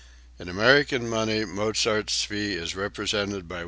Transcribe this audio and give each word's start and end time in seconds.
[In 0.39 0.49
American 0.49 1.07
money 1.07 1.45
Mozart's 1.45 2.23
fee 2.23 2.53
is 2.55 2.73
represented 2.75 3.47
by 3.47 3.57
$1. 3.59 3.59